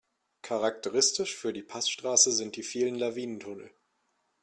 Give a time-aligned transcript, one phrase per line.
[0.41, 3.69] Charakteristisch für die Passstraße sind die vielen Lawinentunnel.